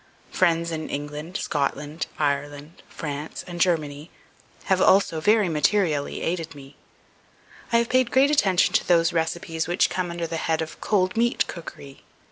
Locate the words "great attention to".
8.09-8.87